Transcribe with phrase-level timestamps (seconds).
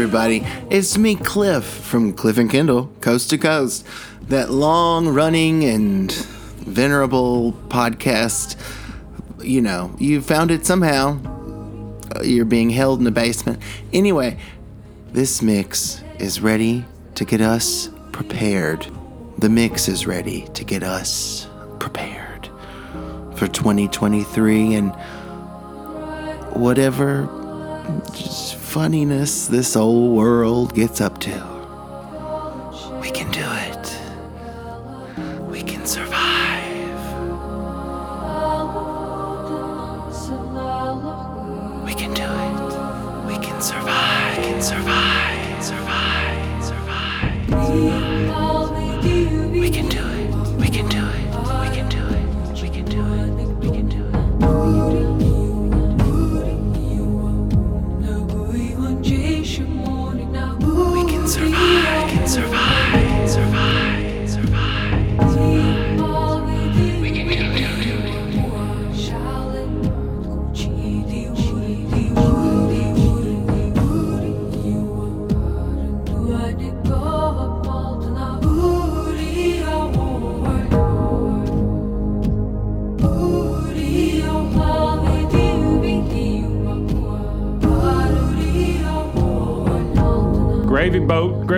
[0.00, 0.42] everybody.
[0.70, 3.86] It's me, Cliff, from Cliff and Kendall, Coast to Coast.
[4.28, 8.56] That long running and venerable podcast.
[9.44, 11.18] You know, you found it somehow.
[12.22, 13.60] You're being held in the basement.
[13.92, 14.38] Anyway,
[15.12, 16.86] this mix is ready
[17.16, 18.86] to get us prepared.
[19.36, 21.46] The mix is ready to get us
[21.78, 22.48] prepared
[23.36, 24.94] for 2023 and
[26.54, 27.28] whatever
[28.70, 31.49] funniness this old world gets up to.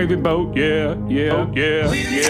[0.06, 1.50] Gravy boat, yeah, yeah, oh.
[1.54, 2.21] yeah, yeah, yeah,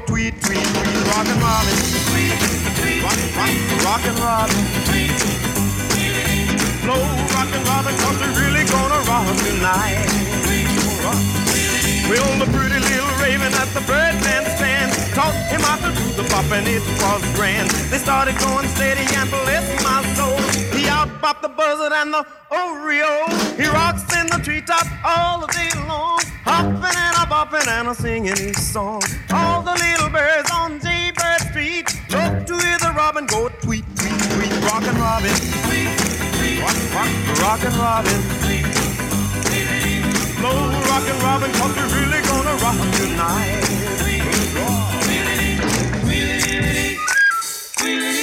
[0.00, 1.76] tweet, tweet, tweet Rockin' robin,
[2.10, 2.36] tweet,
[2.76, 3.52] tweet, rock, rock,
[3.84, 5.16] rockin' robin, tweet,
[6.84, 7.00] slow
[7.32, 10.26] rockin' robin, cause we're really gonna rock tonight.
[12.08, 16.28] Well, the pretty little raven at the birdman stand taught him how to do the
[16.30, 17.68] bop and it was grand.
[17.90, 20.38] They started going steady and bless my soul.
[20.76, 23.26] He outbopped the buzzard and the Oreo.
[23.58, 28.36] He rocks in the treetop all day long, hopping and a bopping and a singing
[28.36, 29.02] his song.
[29.32, 34.18] All the little birds on Jaybird Street love to hear the robin go tweet, tweet,
[34.34, 35.34] tweet, rockin' robin,
[36.62, 37.10] rock, rock,
[37.42, 38.20] rockin' robin.
[40.38, 40.58] Slow
[40.90, 43.76] rockin' robin, cause we're really gonna rock tonight.
[47.78, 48.15] I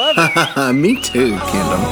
[0.00, 0.72] love it.
[0.82, 1.84] Me too, Kendall.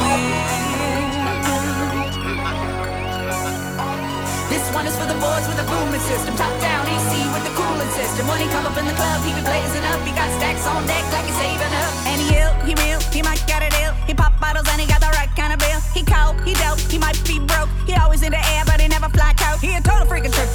[4.48, 6.32] This one is for the boys with a booming system.
[6.36, 8.24] Top down AC with the cooling system.
[8.28, 10.00] When he come up in the club, he be blazing up.
[10.08, 11.92] He got stacks on deck like he's saving up.
[12.08, 13.92] And he ill, he real, he might got it ill.
[14.08, 15.80] He pop bottles and he got the right kind of bill.
[15.92, 17.68] He cold, he dope, he might be broke.
[17.84, 19.60] He always in the air, but he never fly coat.
[19.60, 20.48] He a total freaking trip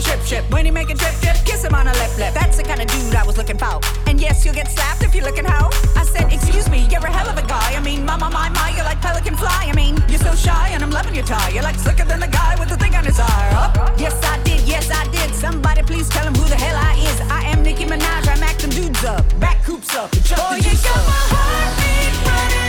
[0.00, 0.52] trip, singer of the ship ship.
[0.52, 2.34] When he make a trip trip, kiss him on a lip lip.
[2.34, 3.80] That's the kind of dude I was looking for.
[4.06, 5.70] And yes, you'll get slapped if you're looking hoe.
[5.96, 7.74] I said, excuse me, you're a hell of a guy.
[7.74, 9.66] I mean, my, my, my, my, you're like pelican fly.
[9.68, 11.50] I mean, you're so shy and I'm loving your tie.
[11.50, 13.50] You're like slicker than the guy with the thing on his eye.
[13.52, 13.94] Huh?
[13.98, 15.34] Yes, I did, yes, I did.
[15.34, 17.20] Somebody please tell him who the hell I is.
[17.30, 19.24] I am Nicki Minaj, I'm acting dudes up.
[19.40, 21.06] Back hoops up Boy, you got up.
[21.06, 22.65] my heartbeat running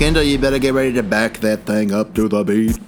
[0.00, 2.78] Kendall, you better get ready to back that thing up to the beat.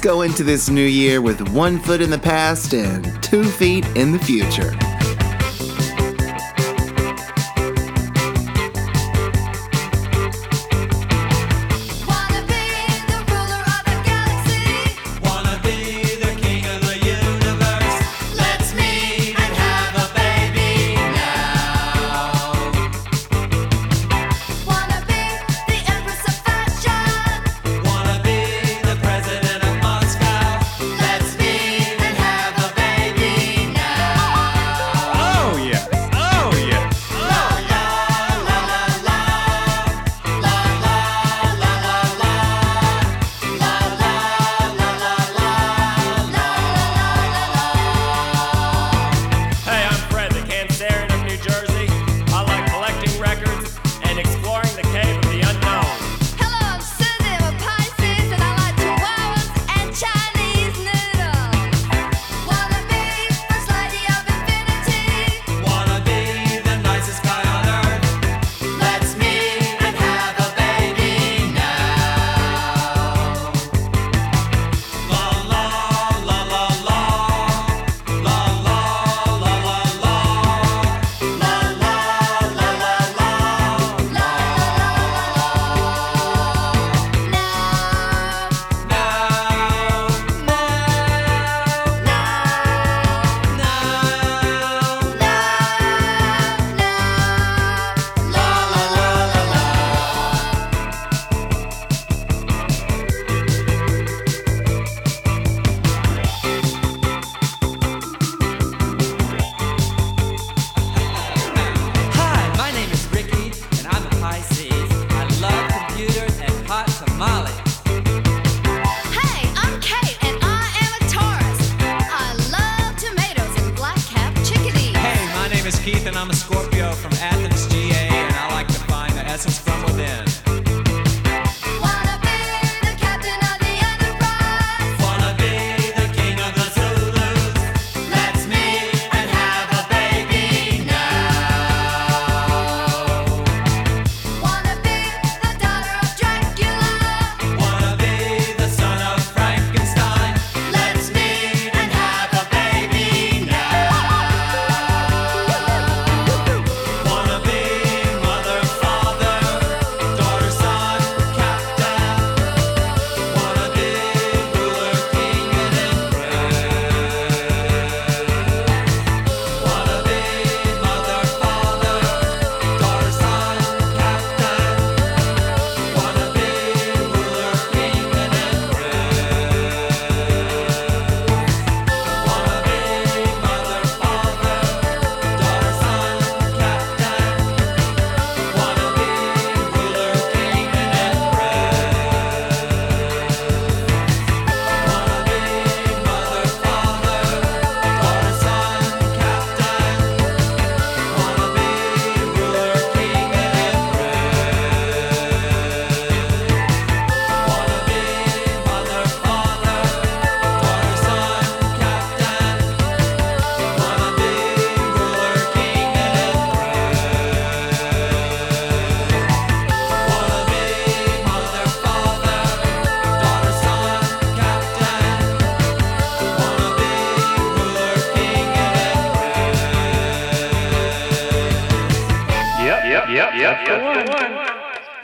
[0.00, 3.84] Let's go into this new year with one foot in the past and two feet
[3.88, 4.89] in the future.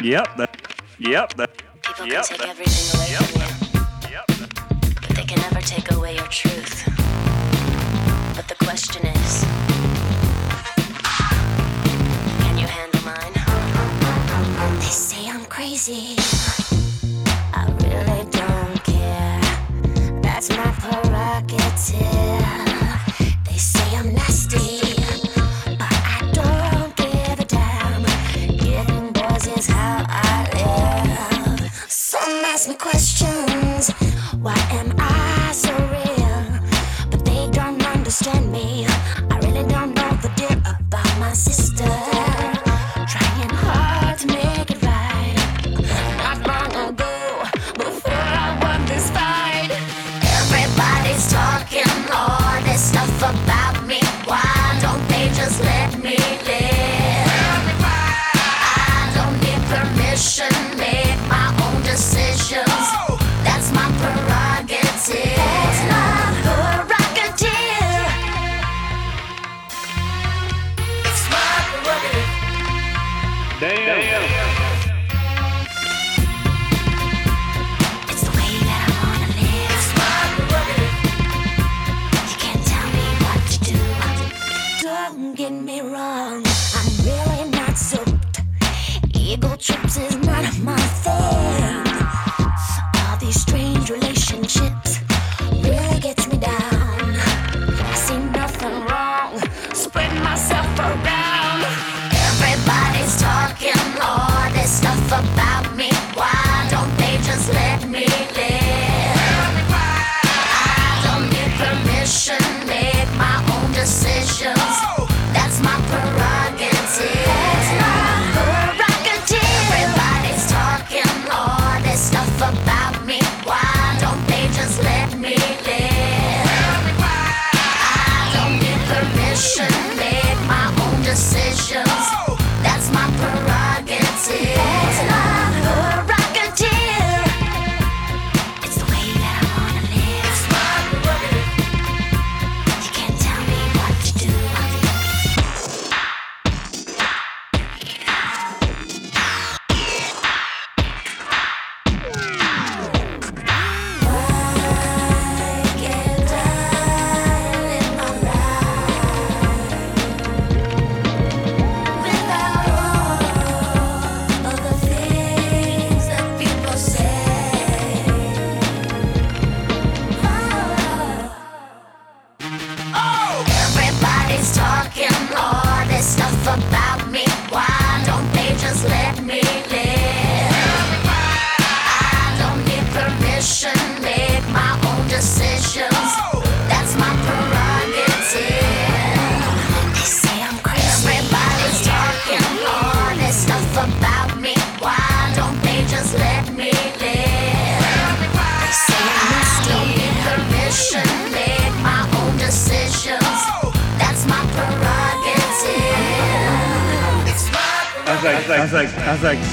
[0.07, 0.37] Yep.
[0.37, 0.57] That,
[1.01, 1.35] yep.
[1.35, 1.51] That,
[1.83, 4.25] People yep, can take that, everything away yep, from you, yep,
[5.01, 6.85] but they can never take away your truth.
[8.37, 9.45] But the question is.
[17.53, 19.41] I really don't care.
[20.23, 22.26] That's my prerogative.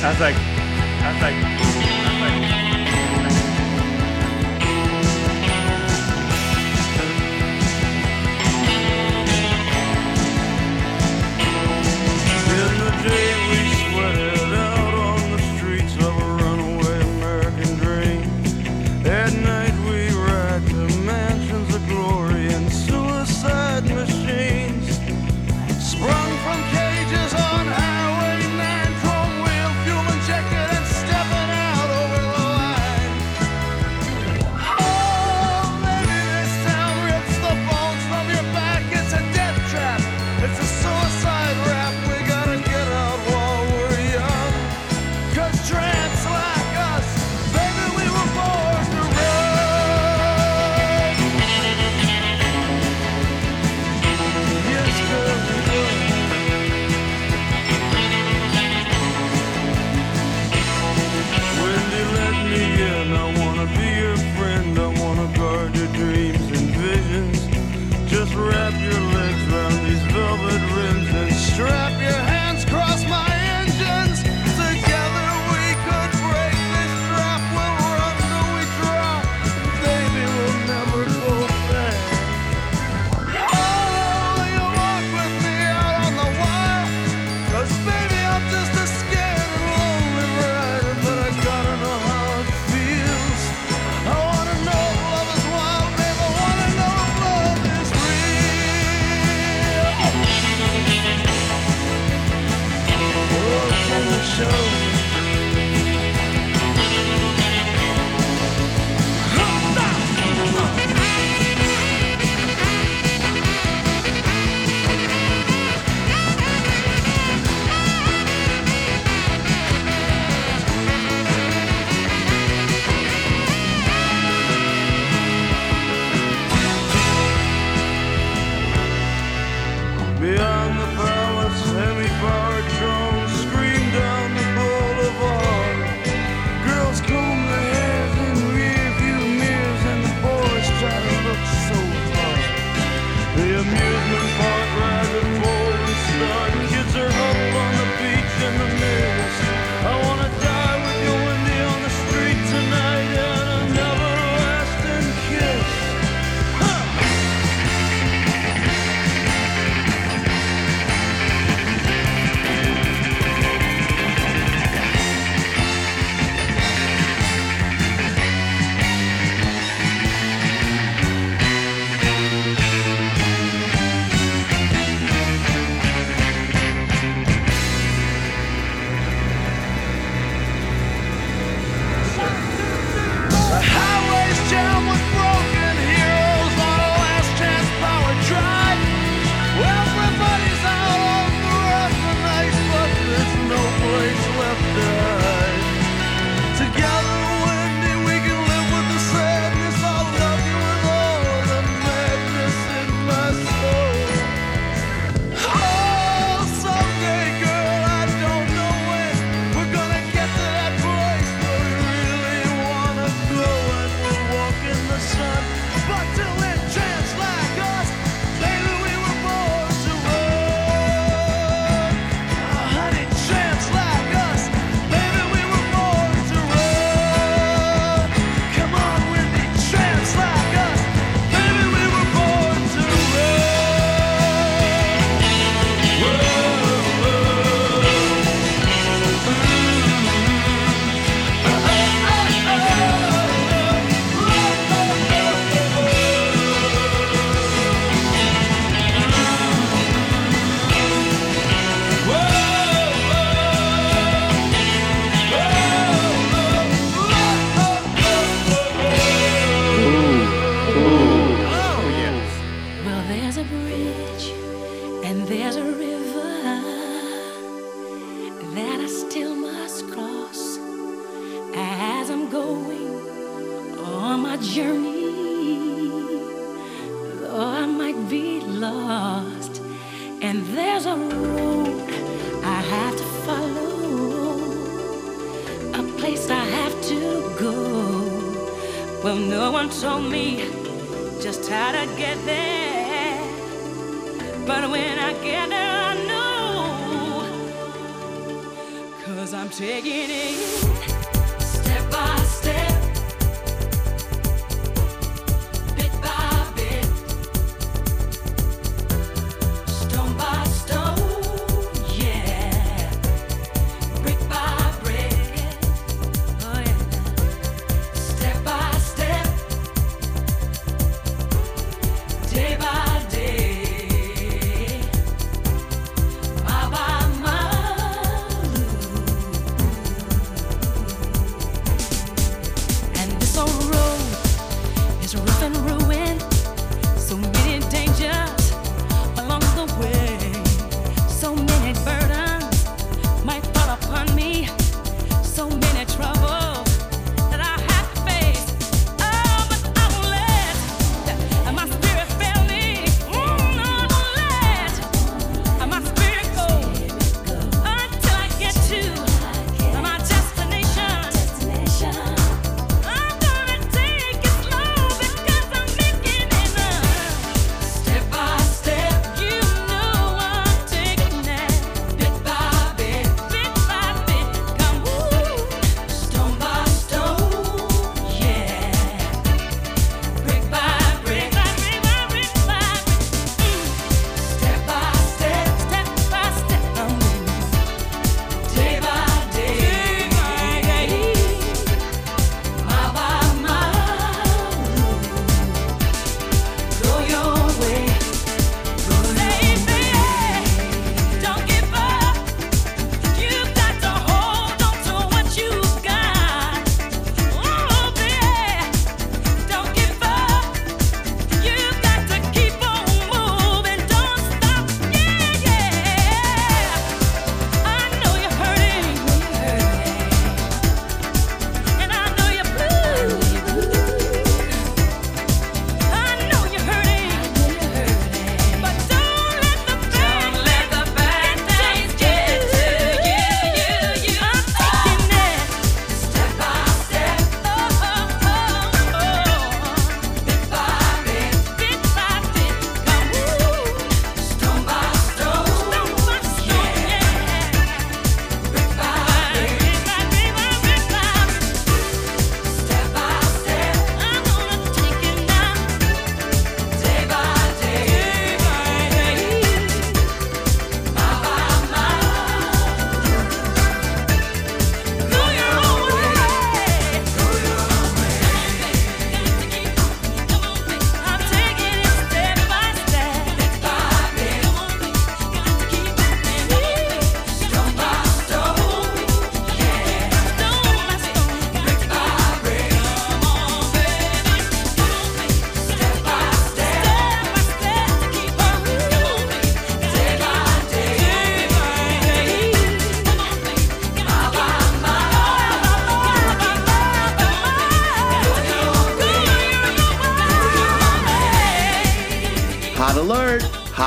[0.04, 0.43] I was like,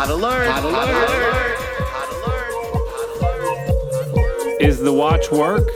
[0.06, 0.46] Hot alert.
[0.46, 1.58] Hot alert.
[1.80, 2.54] Hot alert.
[3.20, 4.62] Hot alert.
[4.62, 5.75] Is the watch work?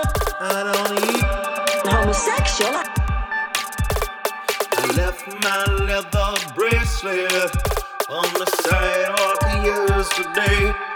[10.47, 10.90] day.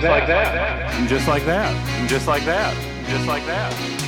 [0.00, 4.01] Like that, and just like that, just like that, just like that, just like that.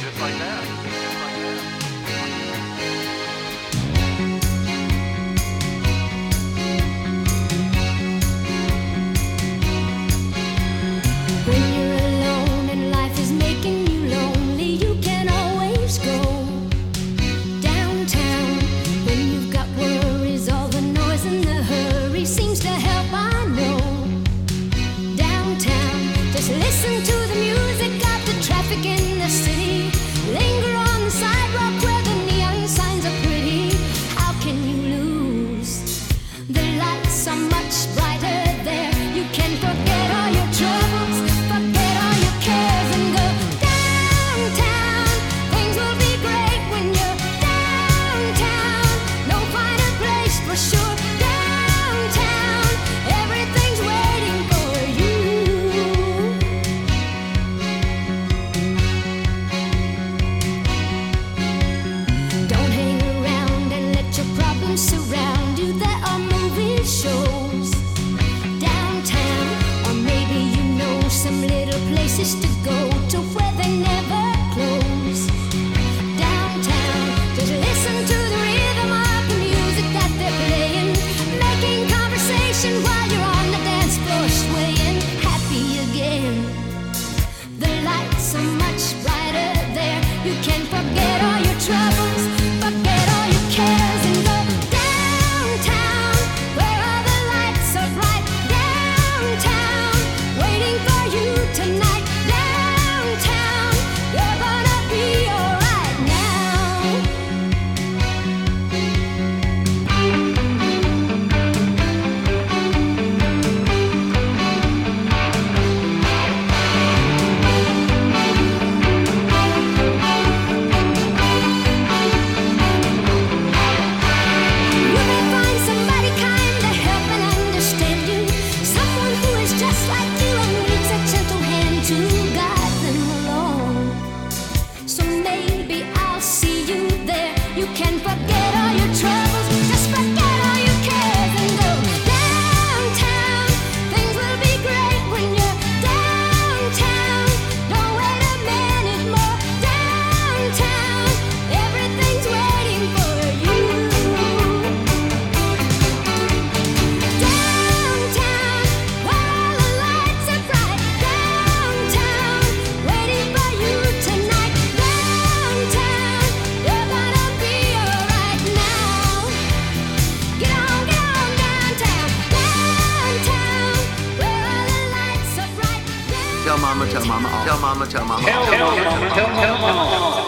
[176.77, 177.45] Mama, tell mama, all.
[177.45, 178.25] tell mama, tell mama.
[178.25, 178.85] Tell all.
[178.85, 180.21] mama, tell mama.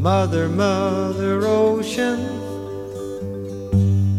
[0.00, 2.20] Mother, Mother Ocean,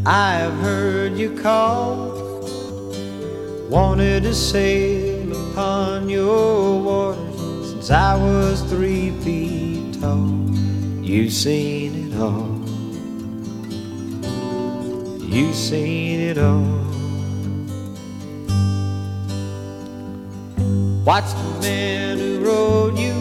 [0.06, 2.18] I have heard you call.
[3.70, 7.19] Wanted to sail upon your waters
[7.90, 10.30] since I was three feet tall.
[11.02, 12.60] You've seen it all.
[15.28, 16.86] You've seen it all.
[21.04, 23.16] Watch the man who rode you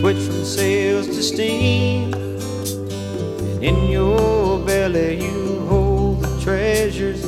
[0.00, 2.14] switch from sails to steam.
[2.14, 7.22] And in your belly you hold the treasures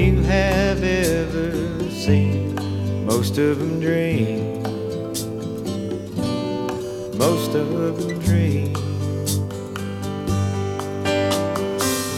[0.00, 1.52] you have ever
[1.90, 2.56] seen.
[3.06, 4.59] Most of them dream.
[7.20, 8.72] Most of them dream.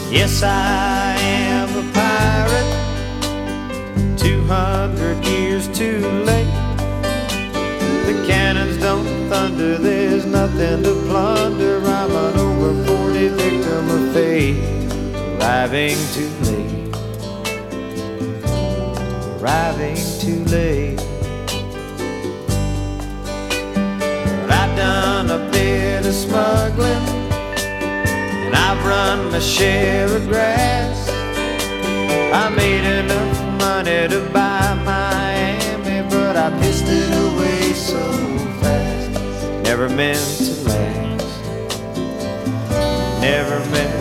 [0.09, 2.71] Yes, I am a pirate.
[4.17, 6.47] Two hundred years too late.
[8.07, 11.81] The cannons don't thunder, there's nothing to plunder.
[11.83, 14.55] I'm an over 40 victim of fate,
[15.35, 16.95] arriving too late.
[19.41, 20.92] Arriving too late.
[24.75, 27.07] Done a bit of smuggling,
[28.45, 31.09] and I've run my share of grass.
[32.33, 38.01] I made enough money to buy Miami, but I pissed it away so
[38.61, 39.11] fast.
[39.63, 41.41] Never meant to last.
[43.21, 43.92] Never meant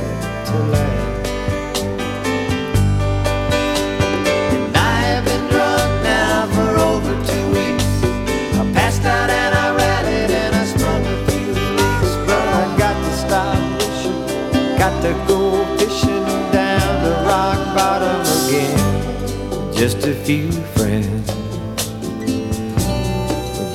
[19.83, 21.27] Just a few friends,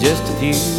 [0.01, 0.76] just a few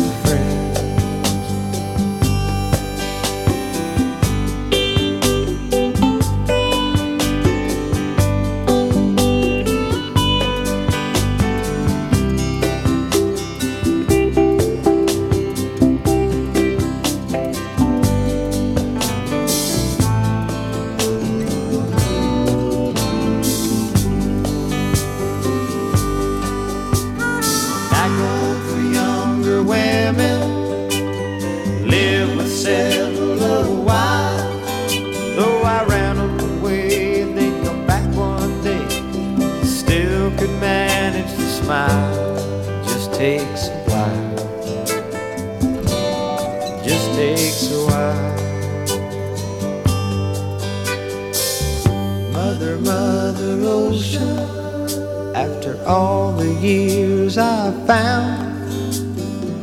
[55.48, 58.60] After all the years I've found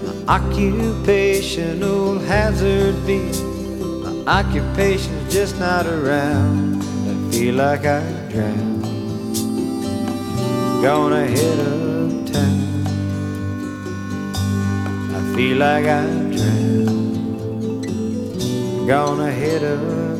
[0.03, 3.19] my occupational hazard be
[4.03, 6.81] my occupation's just not around.
[6.81, 8.81] I feel like I drown.
[10.81, 12.87] Gonna head uptown.
[15.15, 16.05] I feel like I
[16.35, 17.77] drown.
[18.87, 20.14] Gonna head uptown.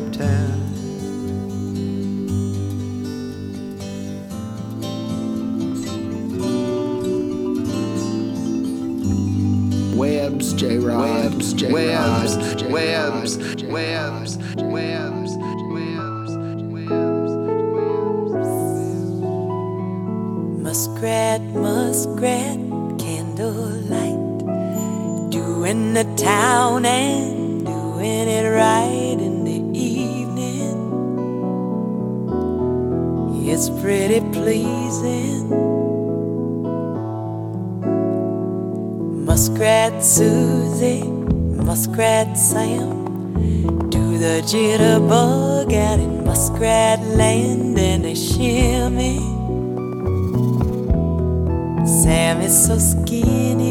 [10.26, 15.36] Webs, J Robs, J Webs, Webs, Webs, Webs,
[20.60, 22.58] Muskrat, muskrat,
[22.98, 24.40] candlelight,
[25.30, 30.74] doing the town and doing it right in the evening.
[33.48, 35.75] It's pretty pleasing.
[39.56, 41.02] Muskrat Susie,
[41.64, 49.16] Muskrat Sam, do the jitterbug out in Muskrat Land and they shimmy.
[51.86, 53.65] Sam is so skinny.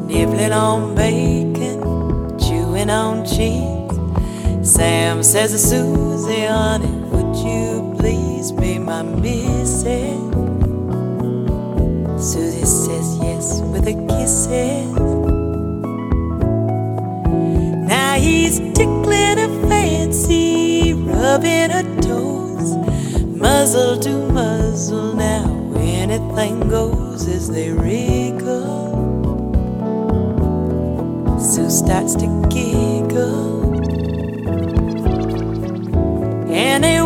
[0.07, 1.81] Nibbling on bacon,
[2.39, 4.71] chewing on cheese.
[4.71, 10.21] Sam says to Susie, honey, would you please be my missus?
[12.21, 15.02] Susie says yes with a kisses.
[21.43, 22.77] Rubbing her toes,
[23.37, 25.15] muzzle to muzzle.
[25.15, 28.93] Now anything goes as they wriggle.
[31.41, 33.75] Sue starts to giggle,
[36.51, 37.01] and they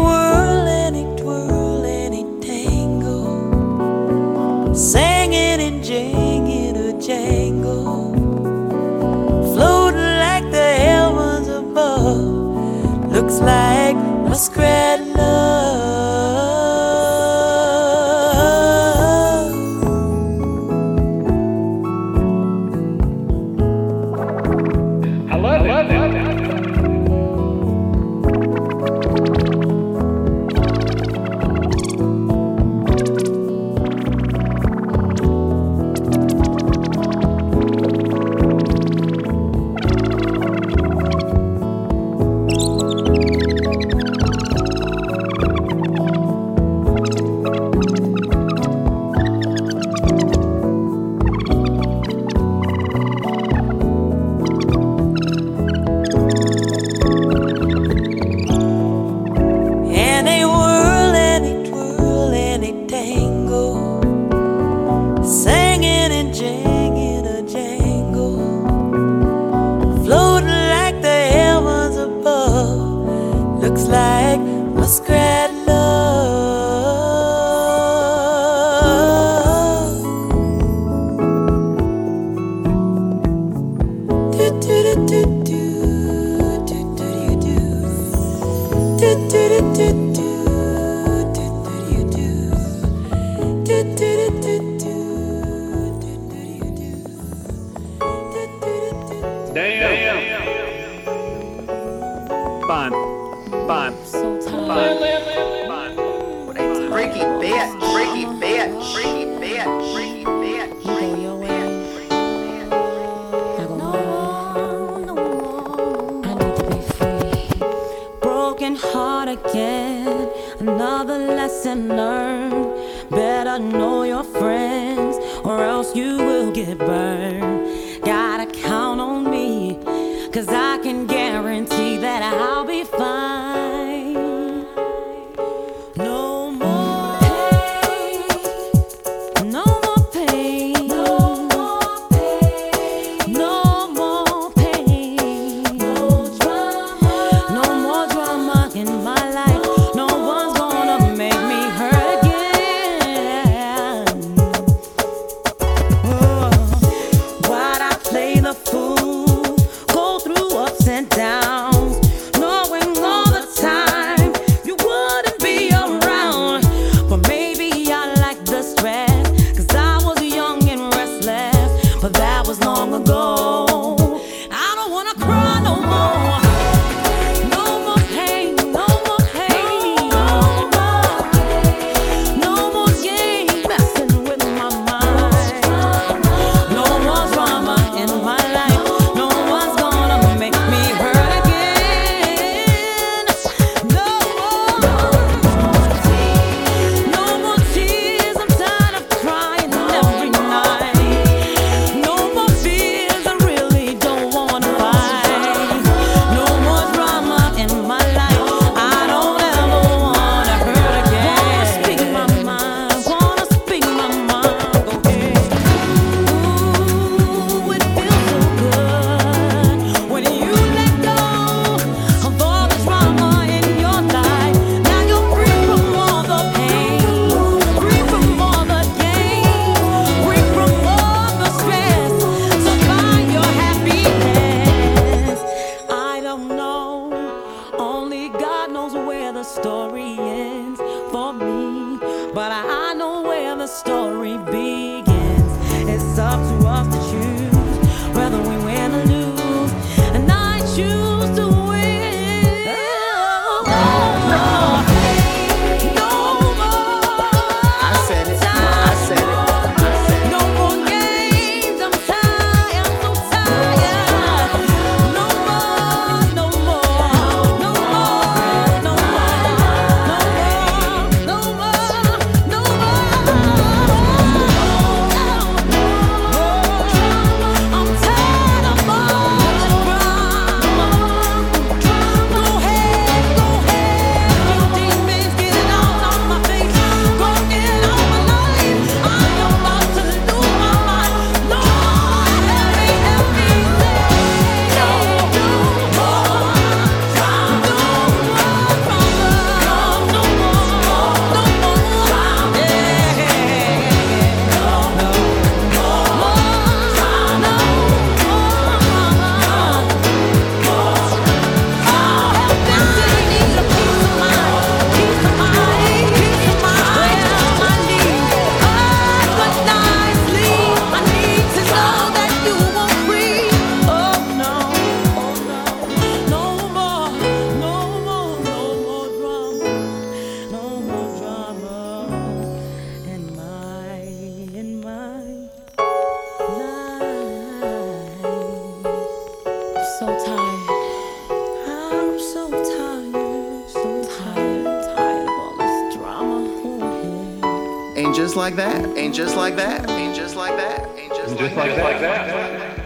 [349.06, 349.88] Ain't just like that.
[349.88, 350.98] Ain't just like that.
[350.98, 352.76] Ain't just, like, that.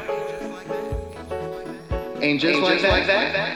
[2.20, 3.49] Ain't just like that.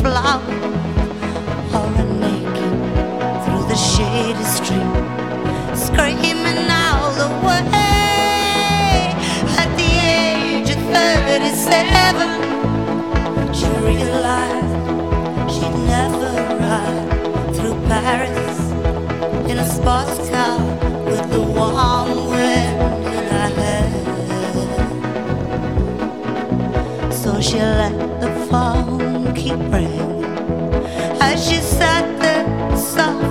[0.00, 0.40] flower
[1.76, 2.74] or a naked
[3.44, 4.94] through the shady street,
[5.76, 9.14] screaming all the way.
[9.62, 12.28] At the age of 37,
[13.52, 14.74] she realized
[15.52, 16.32] she'd never
[16.64, 17.08] ride
[17.54, 18.58] through Paris
[19.50, 20.58] in a sports car
[21.04, 22.80] with the warm wind
[23.16, 23.88] in her hair.
[27.12, 28.09] So she left.
[31.20, 33.29] As she sat there soft.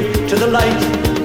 [0.00, 1.19] To the light.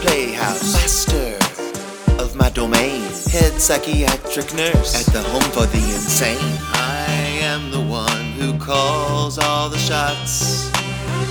[0.00, 1.36] Playhouse, master
[2.22, 6.38] of my domain, head psychiatric nurse at the home for the insane.
[6.72, 10.70] I am the one who calls all the shots.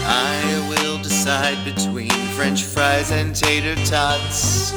[0.06, 4.72] I will decide between French fries and tater tots.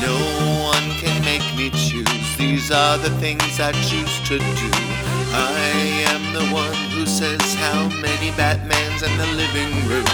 [0.00, 0.16] No
[0.62, 2.36] one can make me choose.
[2.36, 4.70] These are the things I choose to do.
[5.34, 10.04] I am the one who says how many Batmans in the living room.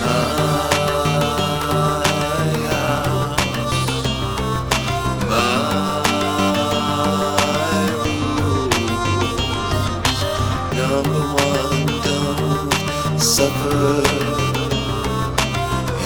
[0.00, 1.33] Number
[13.44, 14.00] suffer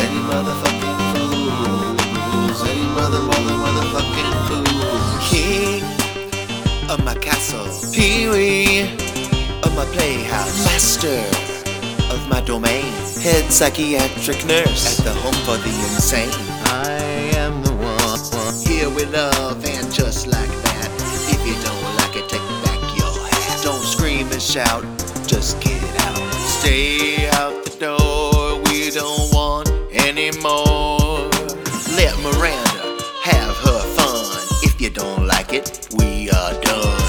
[0.02, 5.30] any motherfucking fools, any mother, mother, motherfucking fools.
[5.30, 5.82] King
[6.90, 8.90] of my castle, Pee-wee
[9.62, 11.20] of my playhouse, master
[12.12, 12.90] of my domain,
[13.22, 16.34] head psychiatric nurse at the home for the insane.
[16.64, 16.90] I
[17.36, 20.90] am the one here with love and just like that.
[21.34, 23.62] If you don't like it, take back your hat.
[23.62, 24.82] Don't scream and shout,
[25.28, 26.18] just get out.
[26.58, 27.17] Stay
[30.28, 31.30] any more.
[31.96, 34.46] Let Miranda have her fun.
[34.62, 37.00] If you don't like it, we are done.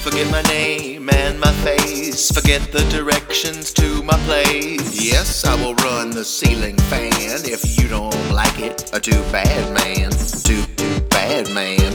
[0.00, 2.30] Forget my name and my face.
[2.30, 5.00] Forget the directions to my place.
[5.00, 7.12] Yes, I will run the ceiling fan.
[7.44, 10.10] If you don't like it, a too bad man.
[10.42, 11.92] Too, too bad man.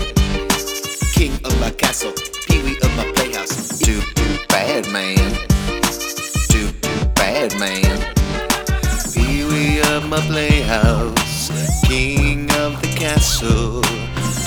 [1.14, 2.14] King of my castle,
[2.47, 3.80] Pee-wee of my playhouse.
[3.80, 5.18] Too, too bad man.
[6.49, 8.18] Too, too bad man.
[10.10, 11.49] My playhouse,
[11.88, 13.84] king of the castle.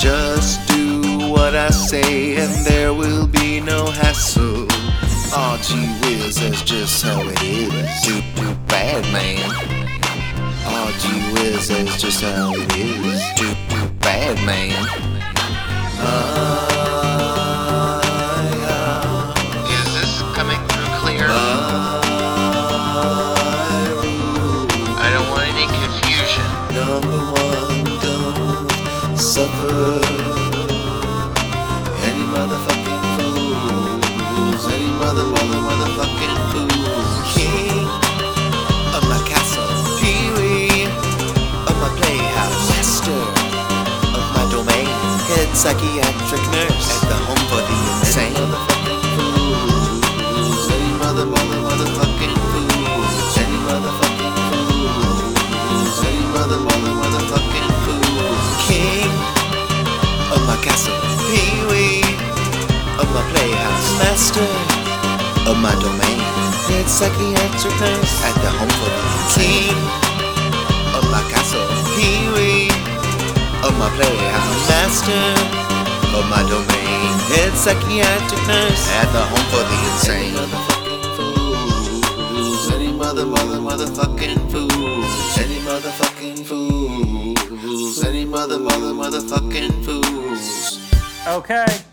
[0.00, 4.66] Just do what I say and there will be no hassle.
[5.62, 8.02] Gee whiz, that's just how it is.
[8.02, 9.38] Too, too bad, man.
[10.98, 13.22] Gee whiz, that's just how it is.
[13.36, 15.12] Too, too bad, man.
[16.02, 17.11] Is
[45.54, 46.88] psychiatric nurse.
[46.90, 48.32] At the home for the insane.
[51.02, 58.46] Mother, mother, motherfucking fools, any motherfucking fools, any mother, mother, motherfucking fools.
[58.64, 59.12] King
[60.32, 60.96] of my castle,
[61.28, 62.00] Pee-wee.
[62.96, 64.48] Of my playhouse, master
[65.50, 66.20] of my domain,
[66.70, 68.14] head psychiatric nurse.
[68.24, 69.68] At the home for the insane.
[69.68, 69.76] King
[70.96, 71.66] of my castle,
[71.96, 72.31] Pee-wee
[73.82, 74.68] my playhouse.
[74.70, 75.26] Master
[76.14, 77.10] of my domain.
[77.34, 80.38] Head psychiatric nurse at the home for the insane.
[80.38, 82.62] Any motherfucking fools.
[82.72, 85.38] Any mother, mother, motherfucking fools.
[85.38, 88.04] Any motherfucking fools.
[88.04, 90.78] Any mother, mother, motherfucking fools.
[91.26, 91.91] Okay.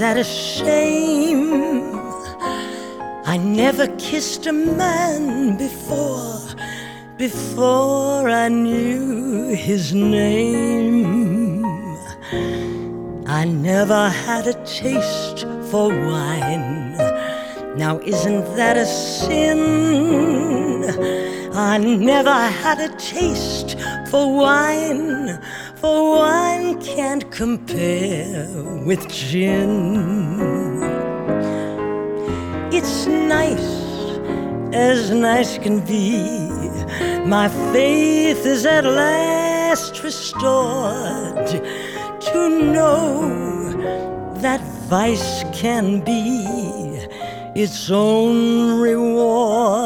[0.00, 1.94] That a shame?
[3.26, 6.40] I never kissed a man before,
[7.18, 11.66] before I knew his name.
[13.26, 16.96] I never had a taste for wine.
[17.76, 19.60] Now, isn't that a sin?
[21.52, 23.76] I never had a taste
[24.10, 25.38] for wine,
[25.76, 26.49] for wine
[26.96, 28.48] can't compare
[28.84, 29.72] with gin.
[32.72, 33.70] It's nice,
[34.72, 36.22] as nice can be.
[37.26, 41.46] My faith is at last restored
[42.28, 46.44] to know that vice can be
[47.54, 49.79] its own reward.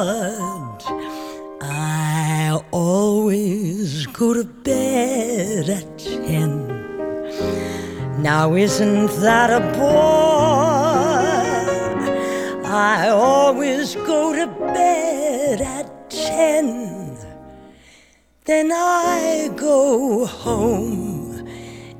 [8.24, 9.92] Now, isn't that a bore?
[12.64, 17.18] I always go to bed at ten.
[18.46, 21.46] Then I go home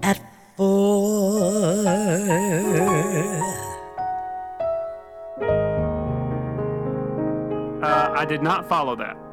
[0.03, 0.19] at
[0.57, 1.85] four.
[7.83, 9.24] Uh, I did not follow that.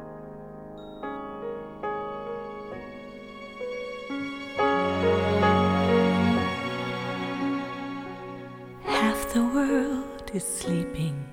[9.32, 11.26] The world is sleeping,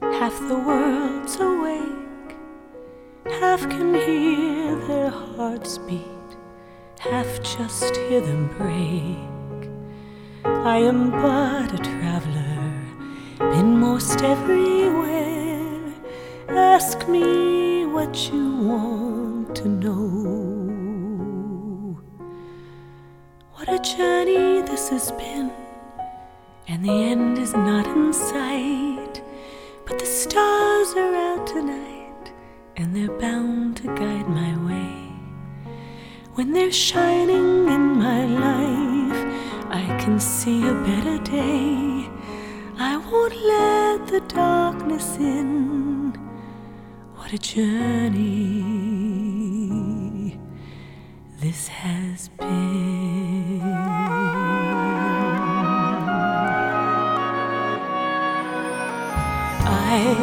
[0.00, 2.36] half the world's awake.
[3.26, 6.30] Half can hear their hearts beat,
[6.98, 9.18] half just hear them break.
[10.46, 12.72] I am but a traveler,
[13.38, 15.92] been most everywhere.
[16.48, 19.92] Ask me what you want to know.
[23.56, 25.52] What a journey this has been,
[26.68, 29.22] and the end is not in sight.
[29.84, 32.32] But the stars are out tonight,
[32.76, 35.12] and they're bound to guide my way.
[36.34, 39.26] When they're shining in my life,
[39.70, 42.08] I can see a better day.
[42.78, 46.12] I won't let the darkness in.
[47.16, 48.62] What a journey
[51.38, 53.41] this has been.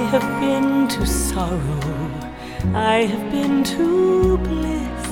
[0.09, 1.59] Have been to sorrow,
[2.73, 5.07] I have been to bliss.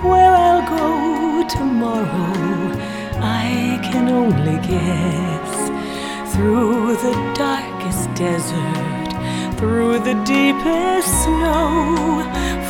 [0.00, 2.70] Where I'll go tomorrow,
[3.20, 5.52] I can only guess.
[6.32, 9.10] Through the darkest desert,
[9.58, 12.22] through the deepest snow,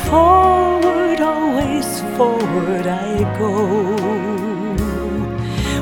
[0.09, 3.53] forward, always forward I go.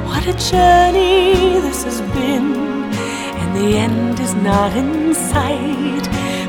[0.04, 2.79] What a journey this has been,
[3.50, 6.04] and the end is not in sight.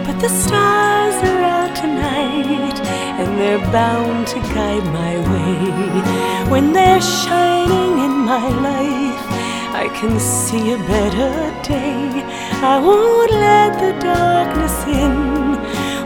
[0.06, 2.78] But the stars are out tonight,
[3.20, 6.52] and they're bound to guide my way.
[6.52, 9.26] When they're shining in my life,
[9.84, 11.34] I can see a better
[11.64, 12.24] day.
[12.74, 15.16] I won't let the darkness in.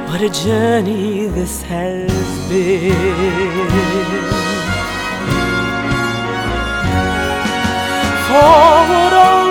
[0.07, 2.11] What a journey this has
[2.49, 2.95] been.
[8.27, 9.44] Forward, always forward,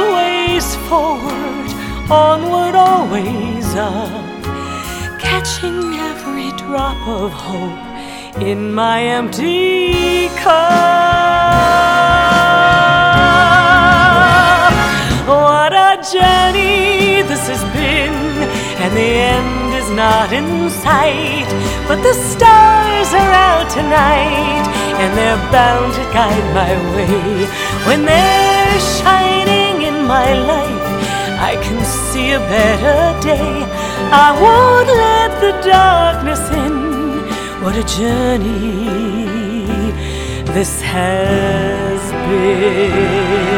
[2.11, 4.43] onward, always up,
[5.19, 10.75] catching every drop of hope in my empty cup.
[15.27, 18.13] What a journey this has been,
[18.83, 21.49] and the end is not in sight.
[21.89, 24.65] But the stars are out tonight,
[25.01, 27.47] and they're bound to guide my way.
[27.87, 30.84] When they're shining in my life,
[31.51, 33.65] I can see a better day.
[34.27, 36.75] I won't let the darkness in.
[37.63, 38.73] What a journey
[40.55, 43.55] this has been.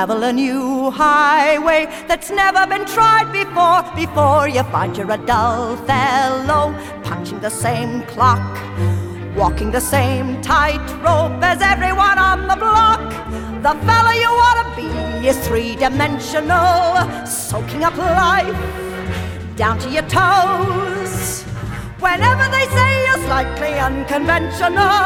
[0.00, 3.82] Travel a new highway that's never been tried before.
[3.94, 6.72] Before you find you're a dull fellow,
[7.02, 8.50] punching the same clock,
[9.36, 13.04] walking the same tightrope as everyone on the block.
[13.66, 18.56] The fella you wanna be is three dimensional, soaking up life
[19.56, 21.42] down to your toes.
[22.06, 24.96] Whenever they say you're slightly unconventional,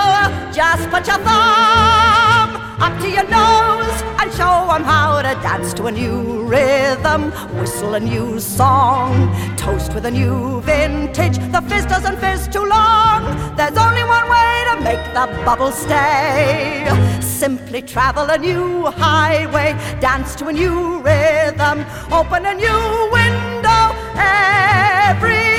[0.52, 2.33] just put your thumb
[2.80, 7.94] up to your nose and show 'em how to dance to a new rhythm, whistle
[7.94, 9.10] a new song,
[9.56, 11.38] toast with a new vintage.
[11.52, 13.20] The fizz doesn't fizz too long.
[13.56, 16.88] There's only one way to make the bubble stay.
[17.20, 23.84] Simply travel a new highway, dance to a new rhythm, open a new window
[24.16, 25.53] every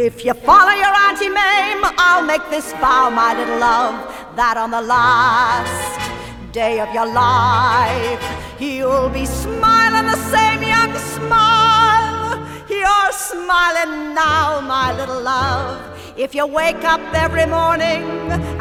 [0.00, 3.96] If you follow your Auntie Mame, I'll make this vow, my little love,
[4.36, 5.98] that on the last
[6.52, 8.22] day of your life,
[8.60, 12.38] you'll be smiling the same young smile.
[12.70, 15.82] You're smiling now, my little love.
[16.16, 18.06] If you wake up every morning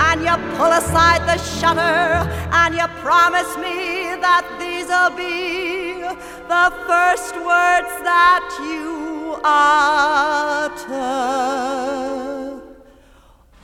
[0.09, 6.01] and you pull aside the shutter and you promise me that these'll be
[6.49, 8.96] the first words that you
[9.43, 10.97] utter.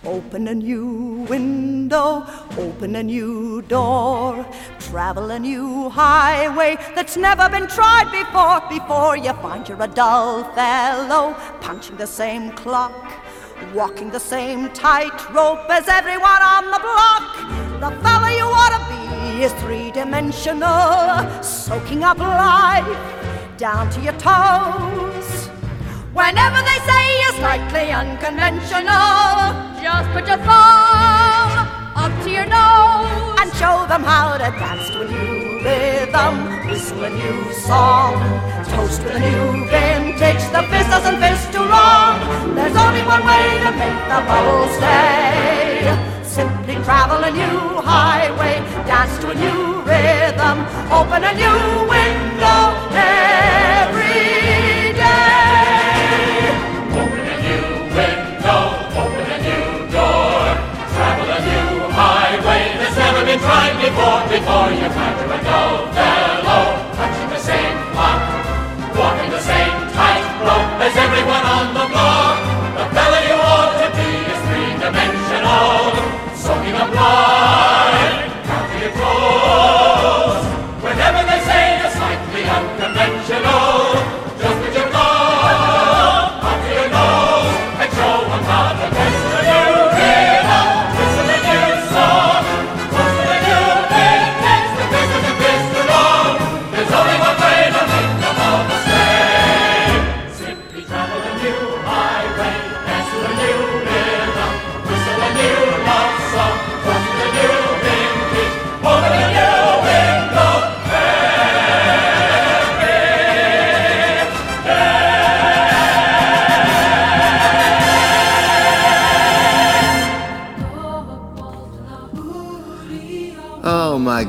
[0.05, 2.25] Open a new window,
[2.57, 4.45] open a new door,
[4.79, 8.59] travel a new highway that's never been tried before.
[8.69, 13.13] Before you find you're a dull fellow, punching the same clock,
[13.73, 17.37] walking the same tightrope as everyone on the block.
[17.79, 24.13] The fella you ought to be is three dimensional, soaking up life down to your
[24.13, 25.52] toes.
[26.13, 29.49] Whenever they say you're slightly unconventional,
[29.81, 31.49] just put your thumb
[31.97, 37.03] up to your nose and show them how to dance to a new rhythm, whistle
[37.03, 38.13] a new song,
[38.69, 40.43] toast with a new vintage.
[40.53, 42.21] The fizz doesn't fizz too long.
[42.53, 45.97] There's only one way to make the bubble stay.
[46.21, 50.61] Simply travel a new highway, dance to a new rhythm,
[50.93, 52.72] open a new window
[64.33, 64.53] before.
[64.53, 66.63] Before you find you're a dull fellow,
[66.97, 68.21] touching the same clock,
[68.97, 72.22] walking the same tightrope as everyone on the block.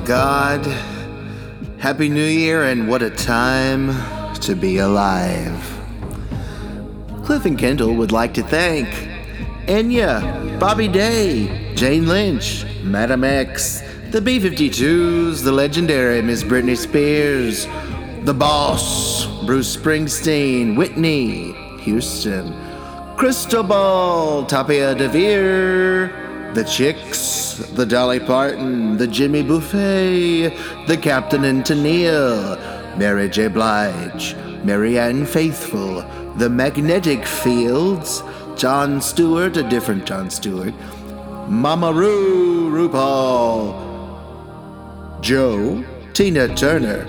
[0.04, 0.66] God.
[1.78, 3.90] Happy New Year, and what a time
[4.40, 5.80] to be alive.
[7.24, 8.88] Cliff and Kendall would like to thank
[9.66, 17.66] Enya, Bobby Day, Jane Lynch, Madam X, the B 52s, the legendary Miss Britney Spears,
[18.24, 22.52] the boss, Bruce Springsteen, Whitney, Houston,
[23.16, 30.52] Cristobal, Tapia de Veer, the Chicks, the Dolly Parton, the Jimmy Buffett,
[30.86, 32.58] the Captain and Tennille,
[32.98, 33.48] Mary J.
[33.48, 36.04] Blige, Marianne Faithfull,
[36.36, 38.22] the Magnetic Fields,
[38.56, 40.74] John Stewart, a different John Stewart,
[41.48, 43.74] Mama Ru, RuPaul,
[45.20, 47.04] Joe, Tina Turner,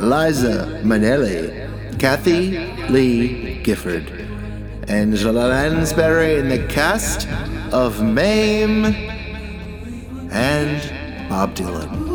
[0.00, 2.58] Liza Minnelli, Kathie
[2.88, 4.10] Lee Gifford,
[4.88, 7.28] Angela Lansbury in the cast
[7.72, 9.19] of Mame,
[10.30, 12.09] and Bob Dylan.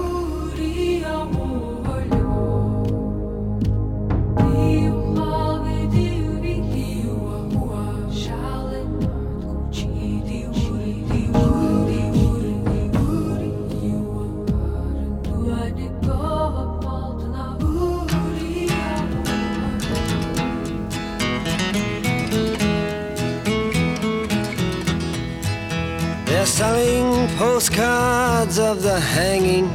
[27.65, 29.67] Postcards of the hanging.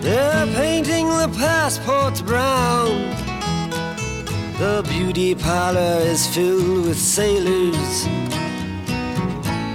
[0.00, 2.88] They're painting the passports brown.
[4.58, 8.04] The beauty parlor is filled with sailors.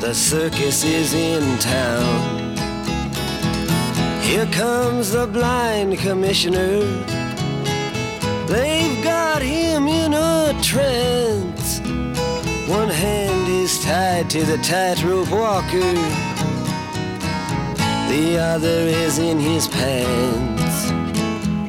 [0.01, 2.57] The circus is in town.
[4.21, 6.81] Here comes the blind commissioner.
[8.47, 11.79] They've got him in a trance.
[12.67, 16.28] One hand is tied to the tightrope walker,
[18.09, 20.89] the other is in his pants.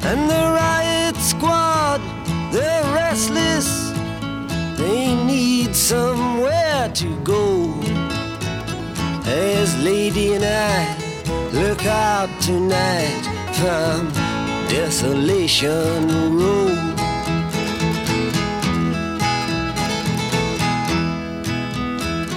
[0.08, 2.00] And the riot squad,
[2.50, 3.90] they're restless.
[4.78, 7.74] They need somewhere to go.
[9.26, 10.96] As Lady and I
[11.52, 13.22] look out tonight
[13.60, 14.08] from
[14.68, 16.08] Desolation
[16.38, 16.90] Row.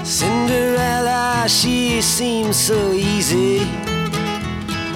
[0.03, 3.82] Cinderella, she seems so easy.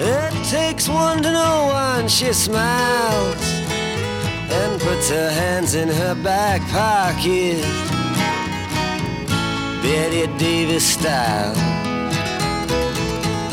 [0.00, 3.58] It takes one to know one, she smiles
[4.50, 7.62] and puts her hands in her back pocket.
[9.82, 11.56] Bette Davis style.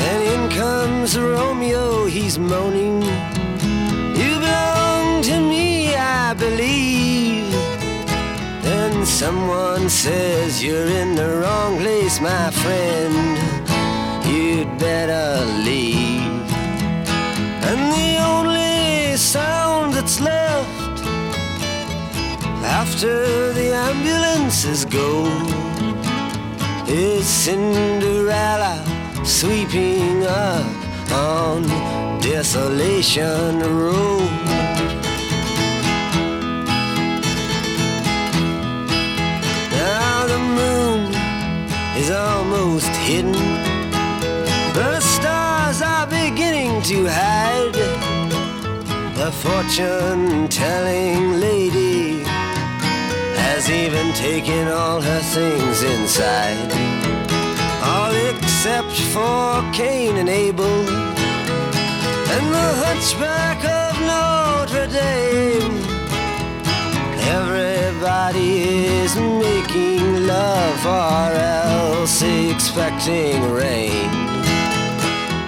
[0.08, 3.02] And in comes Romeo, he's moaning.
[4.20, 7.52] You belong to me, I believe.
[8.64, 13.16] Then someone says you're in the wrong place, my friend.
[14.28, 16.05] You'd better leave.
[17.68, 21.02] And the only sound that's left
[22.64, 25.26] after the ambulances go
[26.88, 28.76] is Cinderella
[29.24, 30.66] sweeping up
[31.12, 31.64] on
[32.22, 34.20] Desolation Row.
[39.72, 41.02] Now the moon
[41.98, 43.34] is almost hidden.
[44.74, 45.00] The
[46.86, 47.74] to hide.
[49.16, 52.22] The fortune telling lady
[53.42, 56.72] has even taken all her things inside.
[57.82, 60.78] All except for Cain and Abel
[62.36, 65.78] and the hunchback of Notre Dame.
[67.36, 74.12] Everybody is making love or else expecting rain.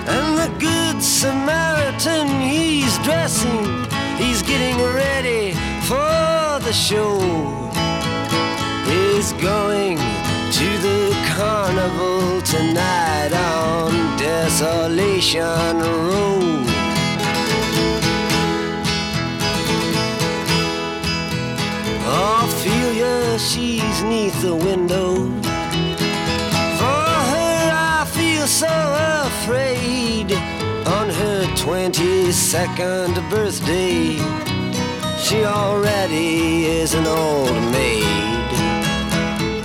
[0.10, 0.77] And the good
[1.18, 3.66] Samaritan, he's dressing,
[4.18, 5.54] he's getting ready
[5.90, 7.18] for the show.
[8.86, 16.64] He's going to the carnival tonight on Desolation Row.
[22.06, 25.16] Ophelia, she's neath the window.
[26.78, 28.68] For her, I feel so
[29.26, 30.57] afraid.
[31.18, 34.18] Her 22nd birthday,
[35.20, 38.50] she already is an old maid.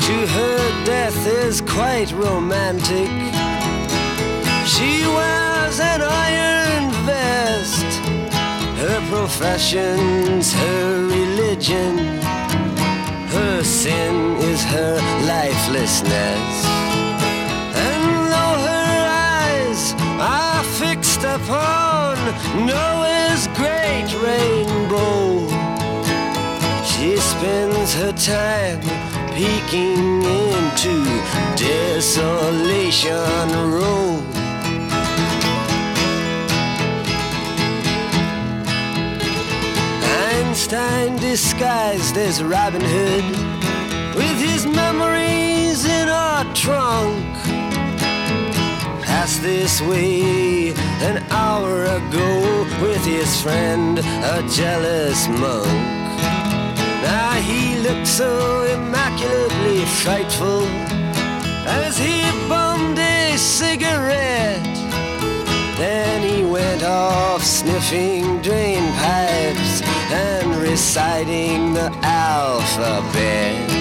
[0.07, 3.11] To her, death is quite romantic.
[4.67, 8.01] She wears an iron vest.
[8.81, 11.99] Her profession's her religion.
[13.29, 14.97] Her sin is her
[15.27, 16.92] lifelessness.
[21.23, 22.17] Fixed upon
[22.67, 25.47] Noah's great rainbow,
[26.85, 28.81] she spends her time
[29.31, 31.05] peeking into
[31.55, 33.15] Desolation
[33.71, 34.21] Row.
[40.27, 47.42] Einstein disguised as Robin Hood with his memories in a trunk.
[49.23, 50.71] Passed this way
[51.01, 55.69] an hour ago with his friend, a jealous monk.
[57.07, 60.65] Now he looked so immaculately frightful
[61.69, 62.19] as he
[62.49, 64.65] bummed a cigarette.
[65.79, 73.72] Then he went off sniffing drain pipes and reciting the alphabet.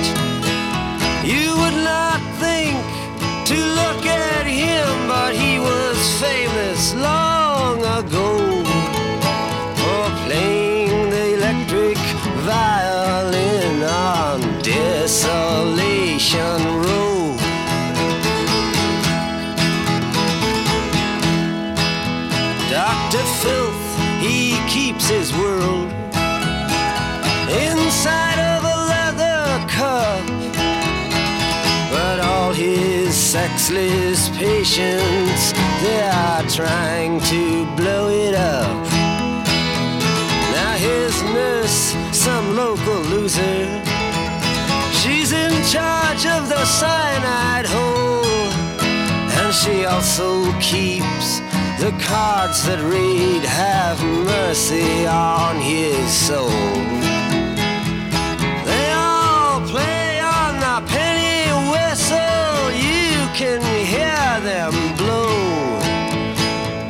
[5.31, 8.50] But he was famous long ago
[33.71, 35.53] sexless patients.
[35.81, 38.91] They are trying to blow it up.
[40.51, 43.81] Now his nurse, some local loser,
[45.01, 48.51] she's in charge of the cyanide hole,
[49.39, 51.39] and she also keeps
[51.79, 57.10] the cards that read "Have mercy on his soul."
[63.41, 65.79] You can hear them blow.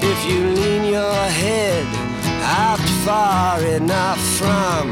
[0.01, 1.85] If you lean your head
[2.43, 4.91] out far enough from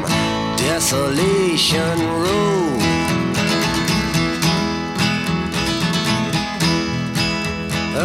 [0.56, 2.78] Desolation Row.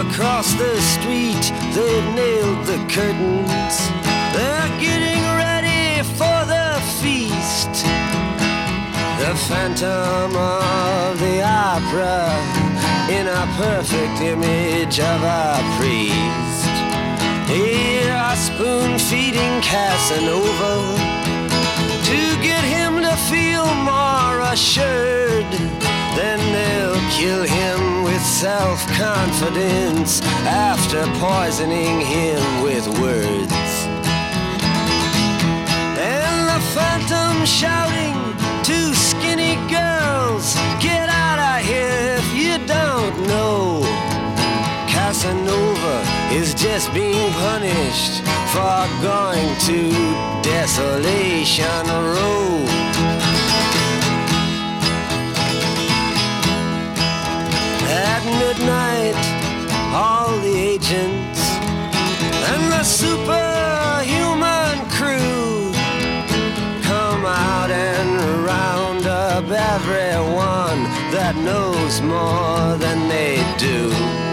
[0.03, 3.77] Across the street, they've nailed the curtains.
[4.36, 7.72] They're getting ready for the feast.
[9.18, 12.65] The phantom of the opera
[13.10, 16.76] in a perfect image of a priest.
[17.48, 20.76] Here are spoon feeding Casanova
[22.03, 25.52] to get him to feel more assured.
[26.19, 33.72] Then they'll kill him with self confidence after poisoning him with words.
[35.98, 38.15] And the phantom shouting
[45.26, 48.22] Casanova is just being punished
[48.53, 49.89] for going to
[50.43, 52.61] Desolation Row.
[57.89, 59.15] At midnight,
[59.95, 61.41] all the agents
[62.52, 65.73] and the superhuman crew
[66.84, 74.24] come out and round up everyone that knows more than they do.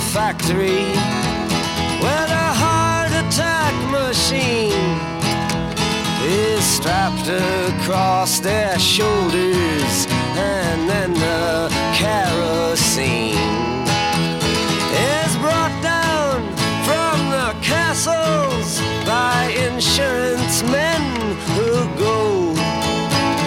[0.00, 0.84] To factory
[2.02, 4.72] where a heart attack machine
[6.22, 10.06] is strapped across their shoulders
[10.36, 13.34] and then the kerosene
[15.22, 16.40] is brought down
[16.84, 20.29] from the castles by insurance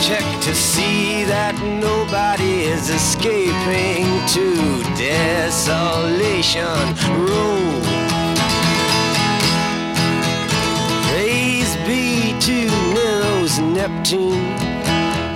[0.08, 6.76] check to see that nobody is escaping to desolation
[7.24, 7.64] row
[11.08, 14.44] Praise be to Nero's Neptune.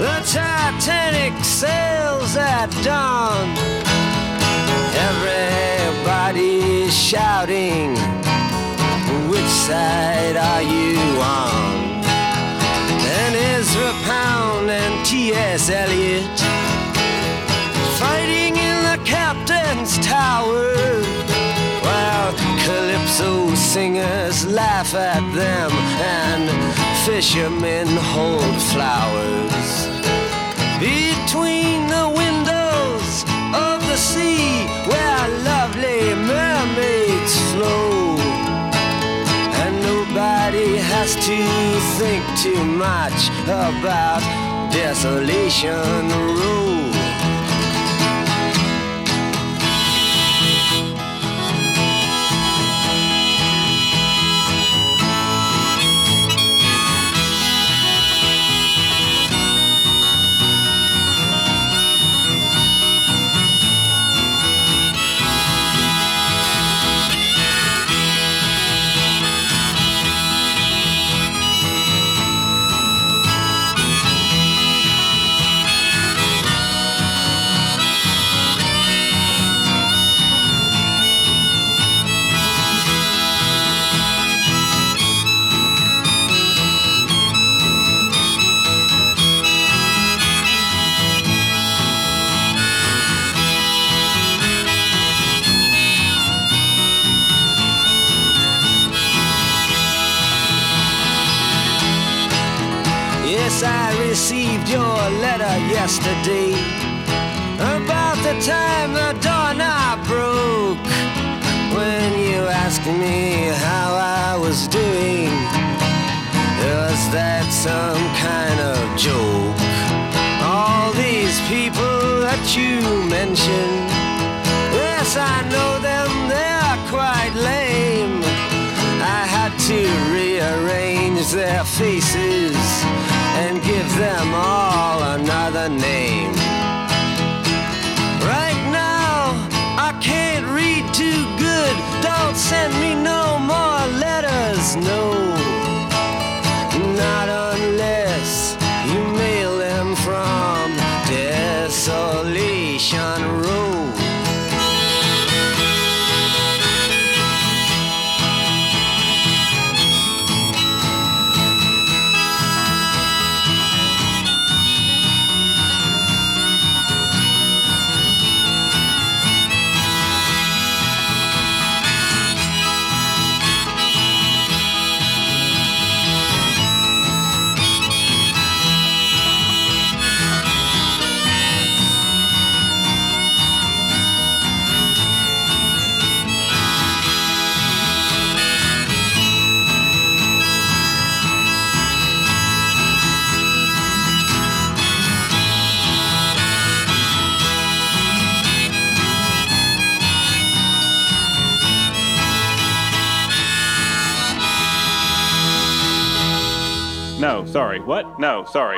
[0.04, 3.48] The Titanic sails at dawn.
[5.08, 7.96] Everybody's shouting,
[9.30, 11.77] Which side are you on?
[15.28, 15.70] T.S.
[15.70, 16.40] Eliot
[18.00, 20.72] fighting in the captain's tower.
[21.84, 22.32] While
[22.64, 26.48] calypso singers laugh at them and
[27.06, 29.68] fishermen hold flowers
[30.80, 38.16] between the windows of the sea where lovely mermaids flow.
[39.60, 41.40] And nobody has to
[42.00, 46.87] think too much about Desolation Row.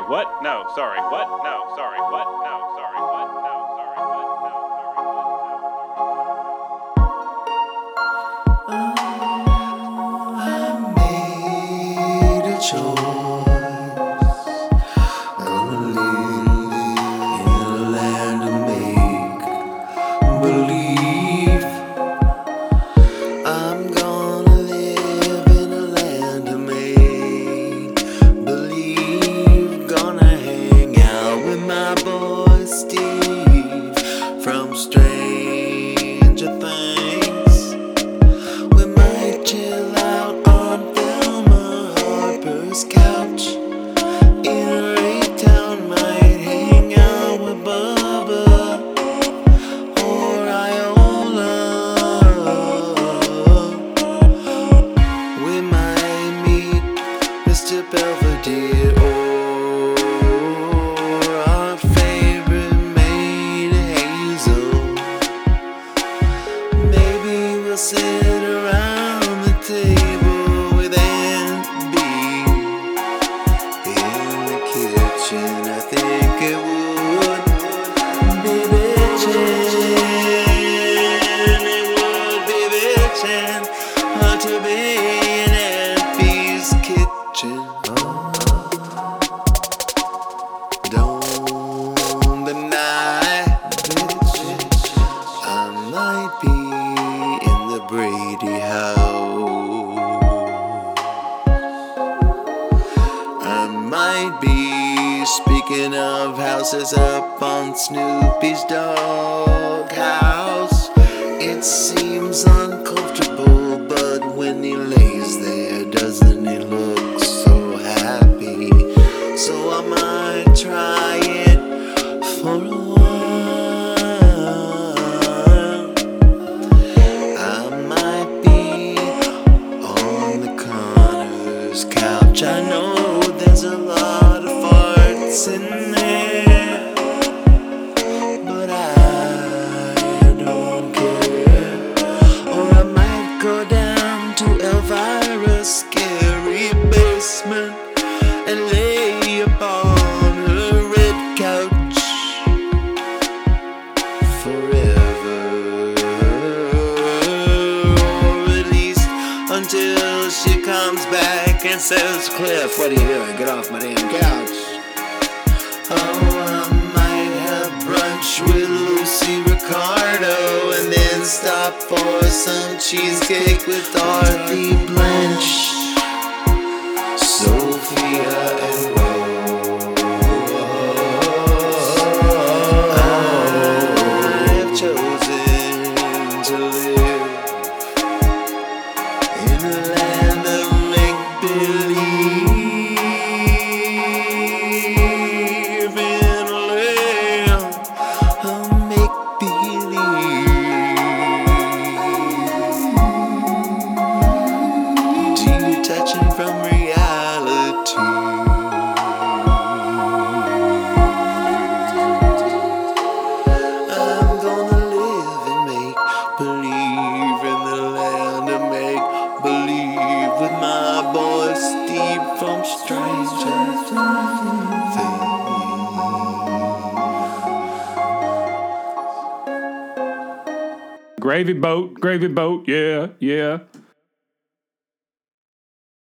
[0.10, 0.41] What?
[0.41, 1.39] No, sorry, what?